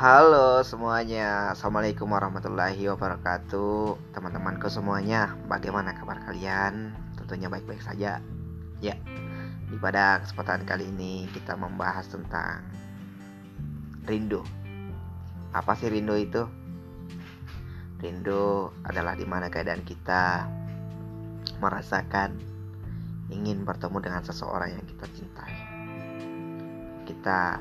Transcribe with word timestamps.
Halo 0.00 0.64
semuanya, 0.64 1.52
Assalamualaikum 1.52 2.08
warahmatullahi 2.08 2.88
wabarakatuh 2.88 4.16
Teman-temanku 4.16 4.72
semuanya, 4.72 5.36
bagaimana 5.44 5.92
kabar 5.92 6.24
kalian? 6.24 6.96
Tentunya 7.20 7.52
baik-baik 7.52 7.84
saja 7.84 8.16
Ya, 8.80 8.96
di 9.68 9.76
pada 9.76 10.24
kesempatan 10.24 10.64
kali 10.64 10.88
ini 10.88 11.28
kita 11.36 11.52
membahas 11.52 12.08
tentang 12.08 12.64
rindu 14.08 14.40
Apa 15.52 15.76
sih 15.76 15.92
rindu 15.92 16.16
itu? 16.16 16.48
Rindu 18.00 18.72
adalah 18.88 19.12
di 19.20 19.28
mana 19.28 19.52
keadaan 19.52 19.84
kita 19.84 20.48
merasakan 21.60 22.40
ingin 23.28 23.68
bertemu 23.68 24.00
dengan 24.00 24.24
seseorang 24.24 24.80
yang 24.80 24.84
kita 24.88 25.04
cintai 25.12 25.56
Kita 27.04 27.60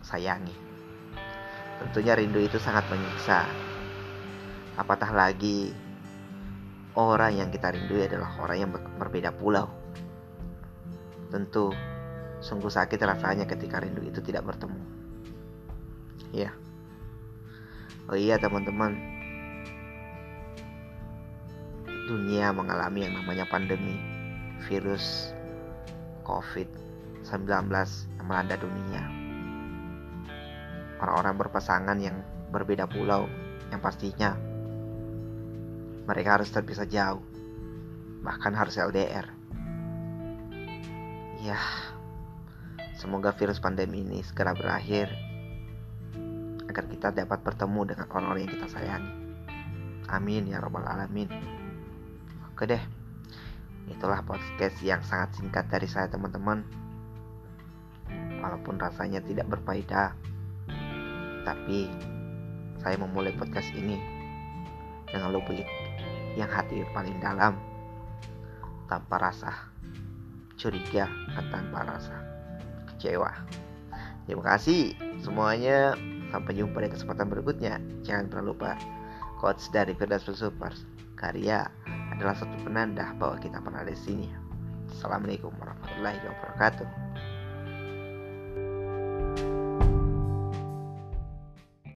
sayangi 0.00 0.67
Tentunya 1.78 2.18
rindu 2.18 2.42
itu 2.42 2.58
sangat 2.58 2.90
menyiksa. 2.90 3.46
Apatah 4.74 5.10
lagi 5.14 5.70
orang 6.98 7.38
yang 7.38 7.48
kita 7.54 7.70
rindu 7.70 8.02
adalah 8.02 8.34
orang 8.42 8.56
yang 8.58 8.70
berbeda 8.74 9.30
pulau. 9.34 9.70
Tentu 11.30 11.70
sungguh 12.42 12.70
sakit 12.70 12.98
rasanya 12.98 13.46
ketika 13.46 13.78
rindu 13.78 14.02
itu 14.02 14.18
tidak 14.18 14.46
bertemu. 14.46 14.82
Ya. 16.34 16.50
Oh 18.10 18.18
iya 18.18 18.42
teman-teman. 18.42 18.98
Dunia 22.08 22.50
mengalami 22.50 23.06
yang 23.06 23.14
namanya 23.20 23.44
pandemi 23.46 24.00
virus 24.66 25.30
COVID-19 26.24 27.48
yang 27.68 28.26
melanda 28.26 28.56
dunia 28.56 29.17
orang-orang 30.98 31.34
berpasangan 31.38 31.98
yang 31.98 32.20
berbeda 32.50 32.90
pulau 32.90 33.30
yang 33.70 33.80
pastinya 33.82 34.34
mereka 36.08 36.40
harus 36.40 36.48
terpisah 36.50 36.88
jauh 36.88 37.22
bahkan 38.24 38.52
harus 38.52 38.76
LDR 38.76 39.30
ya 41.44 41.58
semoga 42.98 43.30
virus 43.36 43.62
pandemi 43.62 44.02
ini 44.02 44.26
segera 44.26 44.52
berakhir 44.58 45.28
agar 46.68 46.84
kita 46.94 47.08
dapat 47.10 47.40
bertemu 47.42 47.80
dengan 47.90 48.06
orang-orang 48.12 48.44
yang 48.44 48.54
kita 48.60 48.68
sayangi. 48.68 49.12
Amin 50.12 50.46
ya 50.46 50.60
robbal 50.60 50.84
alamin. 50.84 51.26
Oke 52.52 52.68
deh 52.68 52.82
itulah 53.88 54.20
podcast 54.20 54.76
yang 54.84 55.00
sangat 55.00 55.40
singkat 55.40 55.64
dari 55.72 55.88
saya 55.88 56.12
teman-teman. 56.12 56.62
Walaupun 58.38 58.78
rasanya 58.78 59.24
tidak 59.24 59.48
berfaedah 59.50 60.14
tapi 61.48 61.88
saya 62.84 63.00
memulai 63.00 63.32
podcast 63.32 63.72
ini 63.72 63.96
dengan 65.08 65.32
lubuk 65.32 65.56
yang 66.36 66.50
hati 66.52 66.84
paling 66.92 67.16
dalam 67.24 67.56
tanpa 68.84 69.16
rasa 69.16 69.72
curiga 70.60 71.08
dan 71.32 71.44
tanpa 71.48 71.88
rasa 71.88 72.16
kecewa. 72.92 73.32
Terima 74.28 74.44
kasih 74.44 74.92
semuanya. 75.24 75.96
Sampai 76.28 76.60
jumpa 76.60 76.84
di 76.84 76.92
kesempatan 76.92 77.32
berikutnya. 77.32 77.80
Jangan 78.04 78.28
pernah 78.28 78.52
lupa 78.52 78.76
quotes 79.40 79.72
dari 79.72 79.96
Firdaus 79.96 80.28
Super 80.28 80.76
karya 81.16 81.64
adalah 82.12 82.36
satu 82.36 82.52
penanda 82.60 83.16
bahwa 83.16 83.40
kita 83.40 83.56
pernah 83.64 83.88
di 83.88 83.96
sini. 83.96 84.28
Assalamualaikum 84.92 85.48
warahmatullahi 85.56 86.20
wabarakatuh. 86.28 86.88